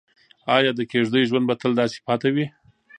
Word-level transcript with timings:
ایا 0.55 0.71
د 0.75 0.81
کيږديو 0.91 1.27
ژوند 1.29 1.45
به 1.49 1.55
تل 1.61 1.71
داسې 1.79 1.97
پاتې 2.07 2.29
وي؟ 2.35 2.45